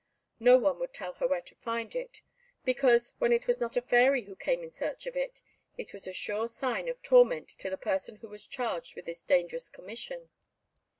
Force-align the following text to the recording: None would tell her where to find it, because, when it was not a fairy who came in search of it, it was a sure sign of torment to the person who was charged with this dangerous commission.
None 0.39 0.63
would 0.79 0.95
tell 0.95 1.13
her 1.13 1.27
where 1.27 1.43
to 1.43 1.53
find 1.53 1.93
it, 1.95 2.21
because, 2.65 3.13
when 3.19 3.31
it 3.31 3.45
was 3.45 3.61
not 3.61 3.77
a 3.77 3.83
fairy 3.83 4.23
who 4.23 4.35
came 4.35 4.63
in 4.63 4.71
search 4.71 5.05
of 5.05 5.15
it, 5.15 5.41
it 5.77 5.93
was 5.93 6.07
a 6.07 6.11
sure 6.11 6.47
sign 6.47 6.89
of 6.89 7.03
torment 7.03 7.49
to 7.49 7.69
the 7.69 7.77
person 7.77 8.15
who 8.15 8.27
was 8.27 8.47
charged 8.47 8.95
with 8.95 9.05
this 9.05 9.23
dangerous 9.23 9.69
commission. 9.69 10.31